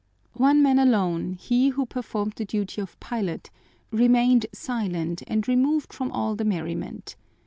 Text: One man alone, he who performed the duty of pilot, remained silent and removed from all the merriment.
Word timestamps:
One 0.39 0.63
man 0.63 0.79
alone, 0.79 1.33
he 1.33 1.69
who 1.69 1.85
performed 1.85 2.33
the 2.37 2.43
duty 2.45 2.81
of 2.81 2.99
pilot, 2.99 3.51
remained 3.91 4.47
silent 4.51 5.21
and 5.27 5.47
removed 5.47 5.93
from 5.93 6.09
all 6.11 6.35
the 6.35 6.43
merriment. 6.43 7.15